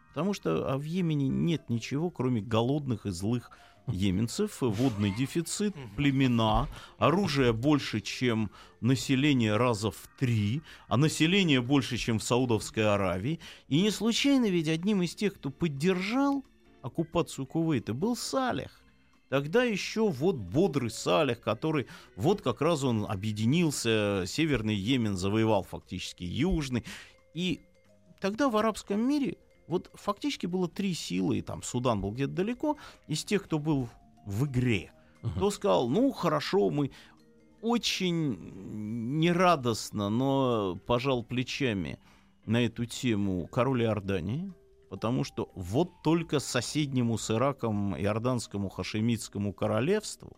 [0.08, 3.50] Потому что а в Йемене нет ничего, кроме голодных и злых
[3.88, 6.68] йеменцев, водный дефицит, племена,
[6.98, 13.40] оружие больше, чем население раза в три, а население больше, чем в Саудовской Аравии.
[13.68, 16.44] И не случайно ведь одним из тех, кто поддержал
[16.82, 18.82] оккупацию Кувейта, был Салех.
[19.28, 26.24] Тогда еще вот бодрый Салех, который вот как раз он объединился, Северный Йемен завоевал фактически
[26.24, 26.84] Южный.
[27.32, 27.60] И
[28.20, 29.38] тогда в арабском мире
[29.72, 32.76] вот фактически было три силы, и там Судан был где-то далеко,
[33.08, 33.88] из тех, кто был
[34.26, 34.92] в игре.
[35.22, 35.32] Мгм.
[35.32, 36.90] Кто сказал, ну хорошо, мы
[37.62, 41.98] очень нерадостно, но пожал плечами
[42.44, 44.52] на эту тему король Иордании,
[44.90, 50.36] потому что вот только соседнему с Ираком Иорданскому хашемитскому королевству,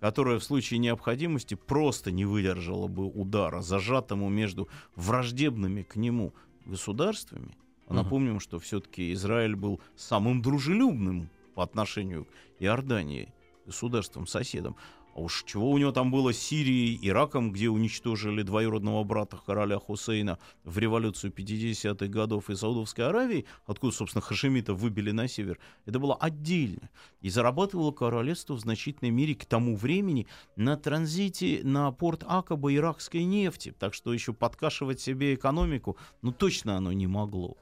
[0.00, 6.32] которое в случае необходимости просто не выдержало бы удара, зажатому между враждебными к нему
[6.64, 7.54] государствами,
[7.90, 12.28] а напомним, что все-таки Израиль был самым дружелюбным по отношению к
[12.62, 13.34] Иордании,
[13.66, 14.76] государством-соседом.
[15.16, 19.80] А уж чего у него там было с Сирией, Ираком, где уничтожили двоюродного брата короля
[19.80, 25.98] Хусейна в революцию 50-х годов и Саудовской Аравии, откуда, собственно, хашемитов выбили на север, это
[25.98, 26.90] было отдельно.
[27.22, 33.24] И зарабатывало королевство в значительной мере к тому времени на транзите на порт Акаба иракской
[33.24, 33.74] нефти.
[33.76, 37.56] Так что еще подкашивать себе экономику, ну точно оно не могло.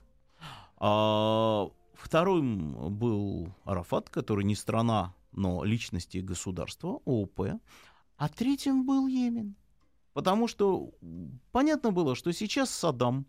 [0.80, 7.60] А вторым был Арафат, который не страна, но личности и государства, ООП.
[8.16, 9.54] А третьим был Йемен.
[10.12, 10.90] Потому что
[11.52, 13.26] понятно было, что сейчас Саддам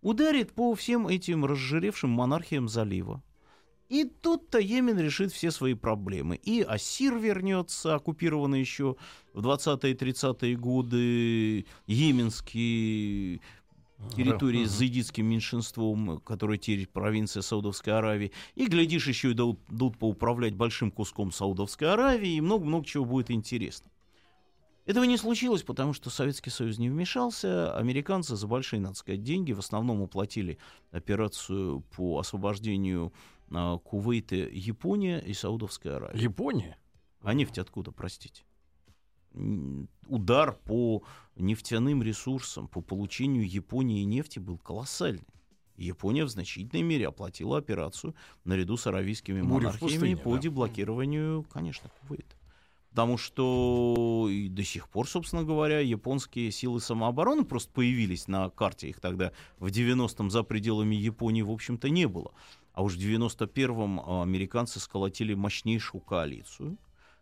[0.00, 3.22] ударит по всем этим разжиревшим монархиям залива.
[3.90, 6.36] И тут-то Йемен решит все свои проблемы.
[6.36, 8.96] И Ассир вернется, оккупированный еще
[9.34, 13.40] в 20-е 30-е годы, йеменские
[14.16, 18.32] территории с заидитским меньшинством, которые теперь провинция Саудовской Аравии.
[18.54, 23.30] И, глядишь, еще и дадут, дадут поуправлять большим куском Саудовской Аравии, и много-много чего будет
[23.30, 23.90] интересно.
[24.86, 27.76] Этого не случилось, потому что Советский Союз не вмешался.
[27.76, 30.58] Американцы за большие, надо сказать, деньги в основном уплатили
[30.90, 33.12] операцию по освобождению
[33.52, 36.20] а, Кувейта, Япония и Саудовская Аравия.
[36.20, 36.76] Япония?
[37.22, 38.42] А нефть откуда, простите?
[40.08, 41.02] Удар по
[41.36, 45.26] нефтяным ресурсам, по получению Японии нефти был колоссальный.
[45.76, 48.14] Япония в значительной мере оплатила операцию
[48.44, 50.42] наряду с аравийскими Буря монархиями пустыне, по да.
[50.42, 52.36] деблокированию, конечно, Кувейта.
[52.90, 58.88] Потому что и до сих пор, собственно говоря, японские силы самообороны просто появились на карте.
[58.88, 62.32] Их тогда в 90-м за пределами Японии, в общем-то, не было.
[62.72, 66.78] А уж в 91-м а, американцы сколотили мощнейшую коалицию,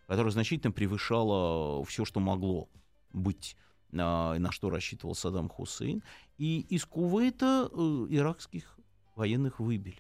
[0.09, 2.69] которая значительно превышала все, что могло
[3.13, 3.57] быть,
[3.93, 6.03] а, на что рассчитывал Саддам Хусейн.
[6.39, 8.79] И из Кувейта э, иракских
[9.15, 9.99] военных выбили.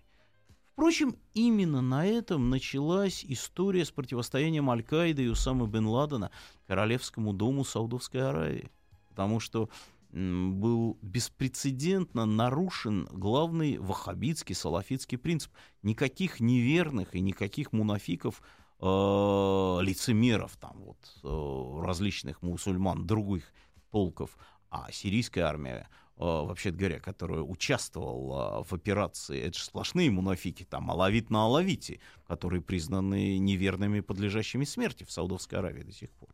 [0.73, 6.31] Впрочем, именно на этом началась история с противостоянием Аль-Каиды и Усамы бен Ладена
[6.67, 8.71] Королевскому дому Саудовской Аравии.
[9.11, 9.69] Потому что
[10.13, 15.53] был беспрецедентно нарушен главный ваххабитский, салафитский принцип.
[15.83, 18.41] Никаких неверных и никаких мунафиков,
[18.81, 23.45] э, лицемеров, там вот, э, различных мусульман, других
[23.91, 24.37] полков,
[24.71, 25.89] а сирийская армия
[26.19, 32.01] Э, вообще говоря, которая участвовала в операции, это же сплошные мунафики, там, алавит на алавите,
[32.27, 36.31] которые признаны неверными, подлежащими смерти в Саудовской Аравии до сих пор.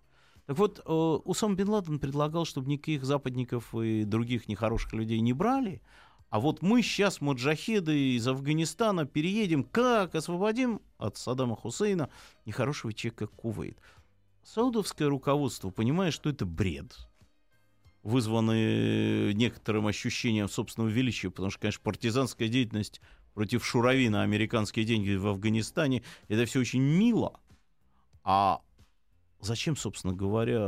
[0.47, 0.91] Так вот, э,
[1.25, 5.83] Усам Бен Ладен предлагал, чтобы никаких западников и других нехороших людей не брали,
[6.35, 12.11] а вот мы сейчас, маджахеды из Афганистана, переедем, как освободим от Саддама Хусейна
[12.45, 13.79] нехорошего человека Кувейт.
[14.43, 17.07] Саудовское руководство понимает, что это бред
[18.03, 23.01] вызваны некоторым ощущением собственного величия, потому что, конечно, партизанская деятельность
[23.35, 27.39] против Шурави на американские деньги в Афганистане, это все очень мило.
[28.25, 28.61] А
[29.41, 30.59] зачем, собственно говоря,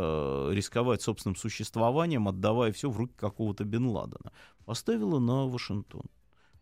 [0.53, 4.31] рисковать собственным существованием, отдавая все в руки какого-то Бен Ладена?
[4.67, 6.05] Поставила на Вашингтон.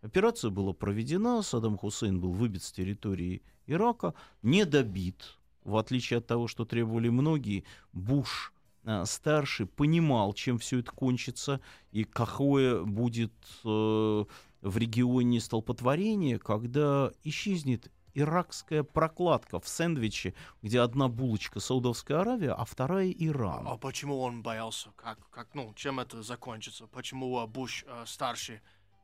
[0.01, 6.27] Операция была проведена, Саддам Хусейн был выбит с территории Ирака, не добит, в отличие от
[6.27, 8.53] того, что требовали многие, Буш
[8.85, 11.59] Э, старший понимал, чем все это кончится
[11.91, 14.25] и какое будет э,
[14.61, 22.65] в регионе столпотворение, когда исчезнет иракская прокладка в сэндвиче, где одна булочка Саудовская Аравия, а
[22.65, 23.67] вторая Иран.
[23.67, 24.89] А почему он боялся?
[24.95, 26.87] Как, как, ну, чем это закончится?
[26.87, 28.61] Почему uh, Буш uh, старший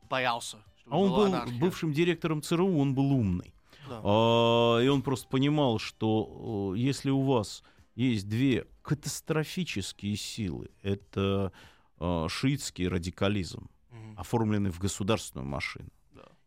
[0.09, 0.57] боялся?
[0.89, 1.59] А он был анархия?
[1.59, 3.53] бывшим директором ЦРУ, он был умный.
[3.87, 4.01] Да.
[4.03, 7.63] А, и он просто понимал, что если у вас
[7.95, 10.69] есть две катастрофические силы.
[10.81, 11.51] Это
[11.99, 13.69] э, шиитский радикализм,
[14.17, 15.89] оформленный в государственную машину.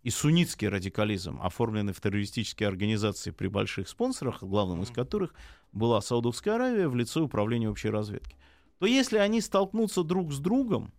[0.04, 5.34] И суннитский радикализм, оформленный в террористические организации при больших спонсорах, главным из которых
[5.72, 8.36] была Саудовская Аравия в лице управления общей разведки.
[8.78, 10.92] То если они столкнутся друг с другом.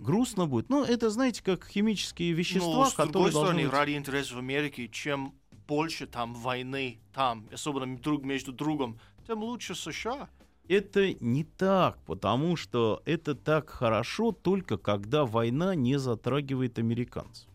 [0.00, 0.70] Грустно будет.
[0.70, 3.72] Ну, это, знаете, как химические вещества, Но, с которые другой стороны, быть...
[3.72, 5.34] ради интересов Америки, чем
[5.68, 10.28] больше там войны, там, особенно друг между другом, тем лучше США.
[10.68, 17.47] Это не так, потому что это так хорошо только когда война не затрагивает американцев.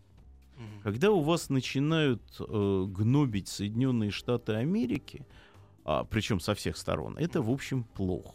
[0.56, 0.82] Mm-hmm.
[0.82, 5.26] Когда у вас начинают э, гнобить Соединенные Штаты Америки,
[5.84, 8.34] а, причем со всех сторон, это, в общем, плохо.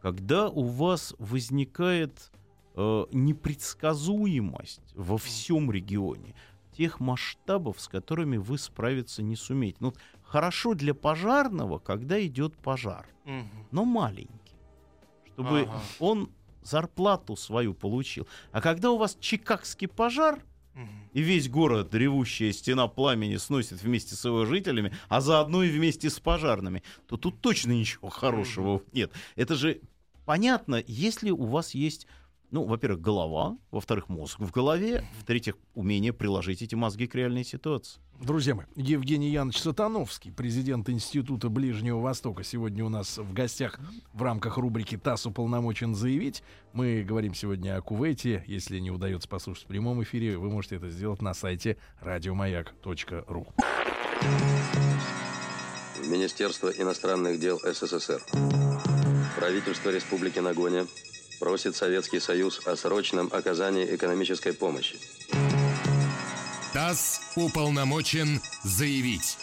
[0.00, 2.30] Когда у вас возникает
[2.74, 6.34] э, непредсказуемость во всем регионе,
[6.78, 9.78] тех масштабов, с которыми вы справиться не сумеете.
[9.80, 13.66] Ну, хорошо для пожарного, когда идет пожар, угу.
[13.72, 14.56] но маленький,
[15.26, 15.80] чтобы ага.
[15.98, 16.30] он
[16.62, 18.28] зарплату свою получил.
[18.52, 20.40] А когда у вас чикагский пожар,
[21.12, 26.10] и весь город, ревущая стена пламени, сносит вместе с его жителями, а заодно и вместе
[26.10, 29.12] с пожарными, то тут точно ничего хорошего нет.
[29.36, 29.80] Это же
[30.24, 32.06] понятно, если у вас есть
[32.50, 38.00] ну, во-первых, голова, во-вторых, мозг в голове, в-третьих, умение приложить эти мозги к реальной ситуации.
[38.20, 43.78] Друзья мои, Евгений Янович Сатановский, президент Института Ближнего Востока, сегодня у нас в гостях
[44.12, 46.42] в рамках рубрики «ТАСС уполномочен заявить».
[46.72, 48.44] Мы говорим сегодня о Кувейте.
[48.46, 53.46] Если не удается послушать в прямом эфире, вы можете это сделать на сайте радиомаяк.ру.
[56.06, 58.22] Министерство иностранных дел СССР.
[59.36, 60.86] Правительство Республики Нагоня
[61.38, 64.98] просит Советский Союз о срочном оказании экономической помощи.
[66.72, 69.38] ТАСС уполномочен заявить.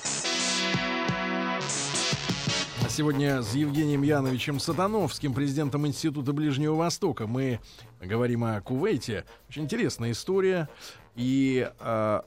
[2.84, 7.60] А сегодня с Евгением Яновичем Сатановским, президентом Института Ближнего Востока, мы
[8.00, 9.26] говорим о Кувейте.
[9.50, 10.70] Очень интересная история.
[11.16, 12.22] И э,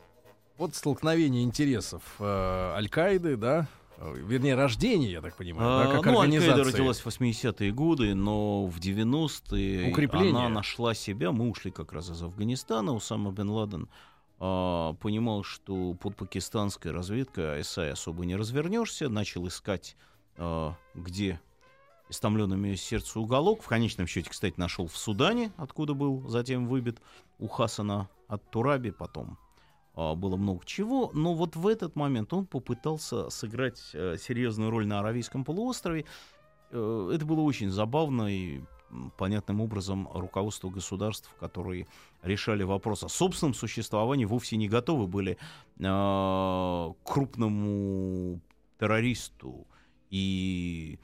[0.57, 2.25] вот столкновение интересов э,
[2.75, 3.69] Аль-Каиды, да,
[4.01, 6.53] Вернее, рождение, я так понимаю, а, да, как ну, организация.
[6.53, 9.93] Аль-Каида родилась в 80-е годы, но в 90-е
[10.31, 11.33] она нашла себя.
[11.33, 12.95] Мы ушли как раз из Афганистана.
[12.95, 13.89] Усама бен Ладен
[14.39, 19.09] а, понимал, что под пакистанской разведкой АСА особо не развернешься.
[19.09, 19.97] Начал искать,
[20.37, 21.41] а, где
[22.09, 23.63] истомленными сердцу уголок.
[23.63, 27.01] В конечном счете, кстати, нашел в Судане, откуда был затем выбит
[27.39, 29.48] у Хасана от Тураби, потом а,
[29.99, 35.01] было много чего, но вот в этот момент он попытался сыграть э, серьезную роль на
[35.01, 36.05] Аравийском полуострове.
[36.71, 38.61] Э, Это было очень забавно и
[39.17, 41.89] понятным образом руководство государств, которые
[42.23, 45.37] решали вопрос о собственном существовании, вовсе не готовы были
[45.79, 48.41] к крупному
[48.79, 49.67] террористу
[50.11, 50.99] и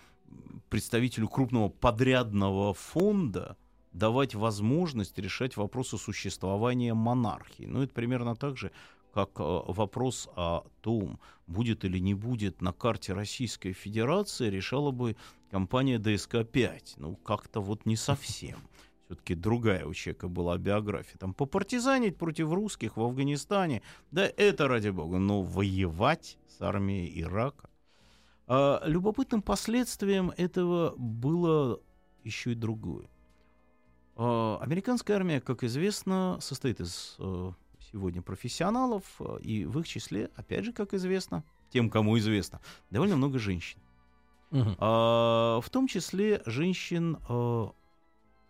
[0.71, 3.57] представителю крупного подрядного фонда
[3.95, 7.65] давать возможность решать вопросы существования монархии.
[7.65, 8.73] Ну, это примерно так же,
[9.15, 15.17] как э, вопрос о том, будет или не будет на карте Российской Федерации, решала бы
[15.51, 16.95] компания ДСК-5.
[16.97, 18.59] Ну, как-то вот не совсем.
[19.07, 21.17] Все-таки другая у человека была биография.
[21.19, 27.71] Там попартизанить против русских в Афганистане, да это ради бога, но воевать с армией Ирака.
[28.47, 31.81] А любопытным последствием этого было
[32.25, 33.09] еще и другое.
[34.17, 37.53] А, Американская армия, как известно, состоит из э,
[37.93, 42.61] сегодня профессионалов, э, и в их числе, опять же, как известно, тем, кому известно,
[42.91, 43.79] довольно много женщин.
[44.51, 44.77] Мгм.
[44.79, 47.67] А, в том числе женщин, э,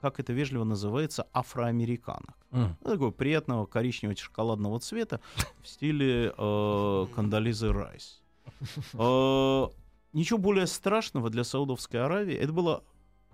[0.01, 2.37] как это вежливо называется, афроамериканок.
[2.51, 5.21] Ну, такого приятного коричневого шоколадного цвета
[5.63, 8.23] в стиле э, Кондолизы Райс.
[10.15, 12.37] Ничего более страшного для Саудовской Аравии.
[12.37, 12.85] Это было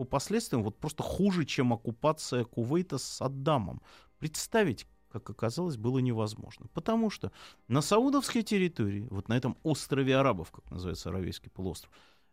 [0.00, 3.82] по последствиям вот просто хуже, чем оккупация Кувейта с Саддамом.
[4.18, 6.68] Представить, как оказалось, было невозможно.
[6.72, 7.30] Потому что
[7.68, 11.92] на саудовской территории, вот на этом острове арабов, как называется Аравийский полуостров,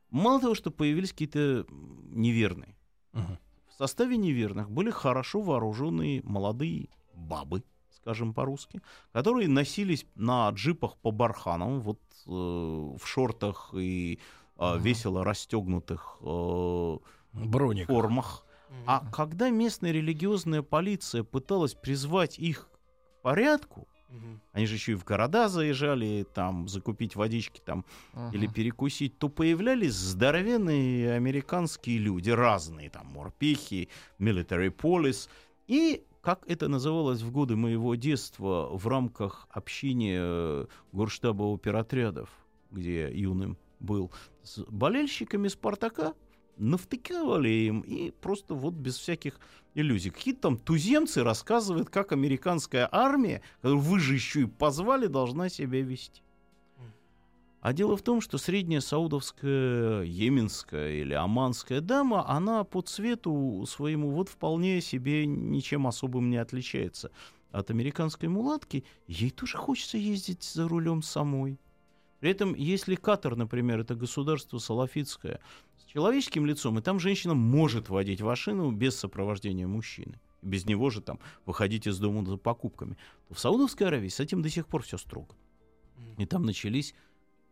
[0.10, 2.78] мало того, что появились какие-то неверные,
[3.12, 3.38] Мгм.
[3.70, 11.12] в составе неверных были хорошо вооруженные молодые бабы, скажем по-русски, которые носились на джипах по
[11.12, 14.20] барханам, вот э, в шортах и
[14.60, 14.84] э, Мгм.
[14.84, 16.98] весело расстегнутых э,
[17.46, 17.88] Броник.
[17.88, 18.46] формах.
[18.86, 24.42] А когда местная религиозная полиция пыталась призвать их к порядку, Мгм.
[24.54, 27.84] они же еще и в города заезжали, там, закупить водички там
[28.32, 35.28] или перекусить, то появлялись здоровенные американские люди, разные, там, морпехи, military police,
[35.68, 42.30] и, как это называлось в годы моего детства в рамках общения э, горштаба оперотрядов,
[42.72, 44.12] где я юным был,
[44.44, 46.14] с болельщиками «Спартака»,
[46.58, 49.40] навтыкивали им и просто вот без всяких
[49.76, 50.10] иллюзий.
[50.10, 55.82] Какие-то там туземцы рассказывают, как американская армия, которую вы же еще и позвали, должна себя
[55.82, 56.22] вести.
[57.60, 64.12] А дело в том, что средняя саудовская, йеменская или оманская дама, она по цвету своему
[64.12, 67.12] вот вполне себе ничем особым не отличается
[67.52, 68.86] от американской мулатки.
[69.08, 71.60] Ей тоже хочется ездить за рулем самой.
[72.20, 75.40] При этом, если Катар, например, это государство салафитское
[75.98, 81.20] человеческим лицом, и там женщина может водить машину без сопровождения мужчины, без него же там
[81.48, 82.96] выходить из дома за покупками,
[83.28, 85.36] то в Саудовской Аравии с этим до сих пор все строго.
[86.20, 86.94] И там начались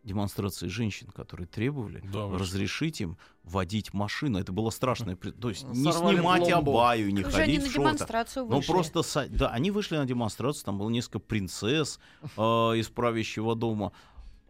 [0.04, 4.38] демонстрации женщин, которые требовали Да, разрешить им водить машину.
[4.38, 5.16] Это было страшное.
[5.16, 6.72] То есть не Сорвали снимать пломбу.
[6.72, 7.94] абаю, не Уже они ходить на в шортах.
[7.96, 12.00] демонстрацию Ну просто, да, они вышли на демонстрацию, там было несколько принцесс
[12.38, 13.92] э, из правящего дома.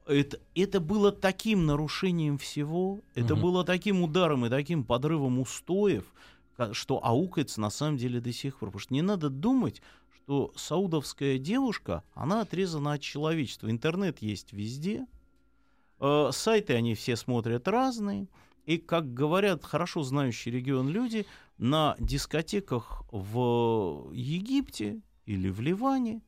[0.06, 3.42] Это, это было таким нарушением всего, это Мгм.
[3.44, 6.06] было таким ударом и таким подрывом устоев,
[6.74, 8.70] что аукается на самом деле до сих пор.
[8.70, 9.82] Потому что не надо думать,
[10.16, 13.70] что саудовская девушка, она отрезана от человечества.
[13.70, 15.06] Интернет есть везде,
[16.00, 18.28] э, сайты они все смотрят разные.
[18.66, 21.26] И, как говорят хорошо знающие регион люди,
[21.58, 26.22] на дискотеках в Египте или в Ливане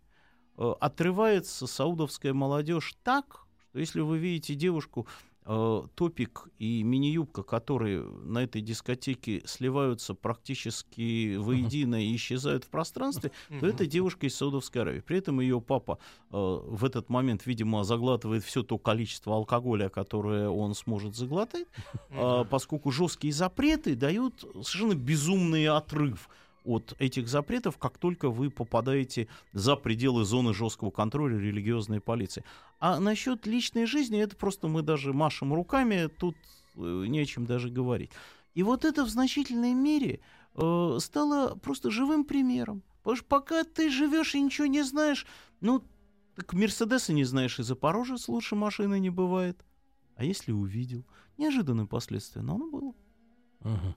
[0.58, 3.47] э, отрывается саудовская молодежь так,
[3.78, 5.06] что если вы видите девушку,
[5.46, 13.32] э, топик и мини-юбка, которые на этой дискотеке сливаются практически воедино и исчезают в пространстве,
[13.60, 15.02] то это девушка из Саудовской Аравии.
[15.02, 16.00] При этом ее папа
[16.32, 21.68] э, в этот момент, видимо, заглатывает все то количество алкоголя, которое он сможет заглотать,
[22.10, 26.30] а, поскольку жесткие запреты дают совершенно безумный отрыв
[26.68, 32.44] от этих запретов, как только вы попадаете за пределы зоны жесткого контроля религиозной полиции.
[32.80, 36.36] А насчет личной жизни, это просто мы даже машем руками, тут
[36.76, 38.12] э, не о чем даже говорить.
[38.54, 40.20] И вот это в значительной мере
[40.56, 42.84] э, стало просто живым примером.
[42.98, 45.26] Потому что пока ты живешь и ничего не знаешь,
[45.62, 45.84] ну,
[46.36, 49.64] так Мерседеса не знаешь, и Запорожец лучше машины не бывает.
[50.16, 51.06] А если увидел?
[51.38, 52.94] Неожиданное последствие, но оно было.
[53.62, 53.96] Мгм.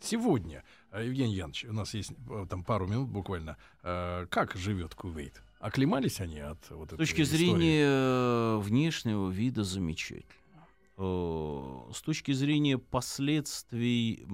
[0.00, 3.56] Сегодня, э, Евгений Янович, у нас есть э, там пару минут буквально.
[3.82, 5.42] э, Как живет Кувейт?
[5.60, 7.36] Оклемались они от вот С этой точки истории?
[7.36, 10.32] зрения внешнего вида замечательно.
[10.96, 14.26] С точки зрения последствий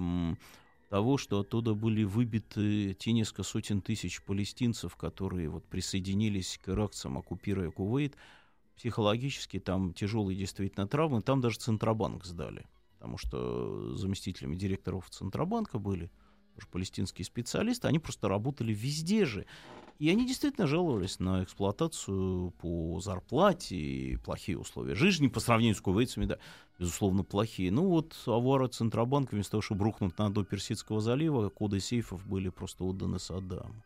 [0.90, 7.18] того, что оттуда были выбиты те несколько сотен тысяч палестинцев, которые вот присоединились к иракцам,
[7.18, 8.16] оккупируя Кувейт,
[8.76, 12.64] психологически там тяжелые действительно травмы, там даже Центробанк сдали,
[13.04, 16.10] потому что заместителями директоров Центробанка были
[16.54, 19.44] тоже палестинские специалисты, они просто работали везде же.
[19.98, 25.82] И они действительно жаловались на эксплуатацию по зарплате и плохие условия жизни по сравнению с
[25.82, 26.38] кувейцами, да,
[26.78, 27.70] безусловно, плохие.
[27.70, 32.48] Ну вот авара Центробанка, вместо того, чтобы рухнуть на дно Персидского залива, коды сейфов были
[32.48, 33.84] просто отданы Саддаму.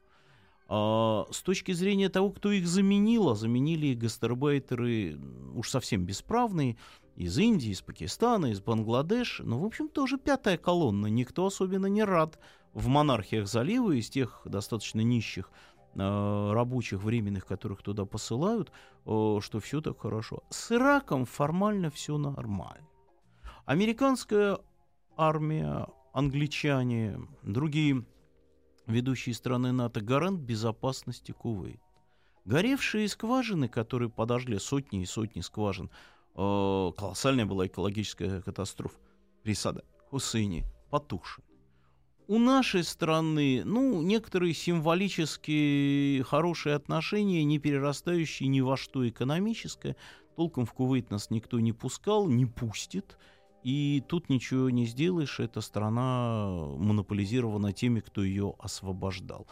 [0.69, 5.19] А с точки зрения того, кто их заменил, а заменили их гастарбайтеры
[5.55, 6.77] уж совсем бесправные,
[7.19, 12.05] из Индии, из Пакистана, из Бангладеш, ну, в общем, тоже пятая колонна, никто особенно не
[12.05, 12.39] рад
[12.75, 15.51] в монархиях залива, из тех достаточно нищих
[15.97, 18.71] э, рабочих временных, которых туда посылают,
[19.05, 20.45] э, что все так хорошо.
[20.49, 22.87] С Ираком формально все нормально.
[23.65, 24.61] Американская
[25.17, 28.07] армия, англичане, другие
[28.87, 31.81] ведущие страны НАТО гарант безопасности Кувейт.
[32.45, 35.91] Горевшие скважины, которые подожгли сотни и сотни скважин,
[36.35, 38.99] колоссальная была экологическая катастрофа
[39.43, 41.43] при Саддаме Хусейне, потухши.
[42.29, 49.97] У нашей страны, ну, некоторые символические хорошие отношения, не перерастающие ни во что экономическое.
[50.37, 53.17] Толком в Кувейт нас никто не пускал, не пустит.
[53.65, 59.47] И тут ничего не сделаешь, эта страна монополизирована теми, кто ее освобождал.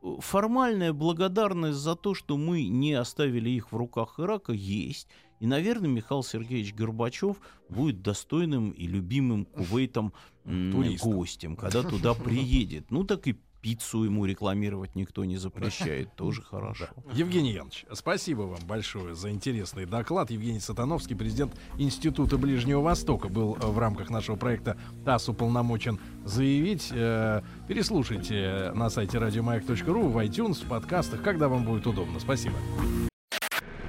[0.00, 5.08] Формальная благодарность за то, что мы не оставили их в руках Ирака, есть.
[5.40, 7.38] И, наверное, Михаил Сергеевич Горбачев
[7.68, 10.12] будет достойным и любимым Кувейтом
[10.44, 11.12] Туристом.
[11.12, 12.90] гостем, когда туда приедет.
[12.90, 13.38] Ну, так и
[13.68, 16.88] пиццу ему рекламировать никто не запрещает, тоже хорошо.
[17.12, 20.30] Евгений Янович, спасибо вам большое за интересный доклад.
[20.30, 26.88] Евгений Сатановский, президент Института Ближнего Востока, был э, в рамках нашего проекта ТАСС уполномочен заявить.
[26.92, 32.20] Э, Переслушайте на сайте радиомаяк.ру, в iTunes, в подкастах, когда вам будет удобно.
[32.20, 32.54] Спасибо.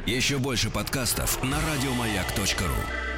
[0.06, 3.09] Еще больше подкастов на радиомаяк.ру.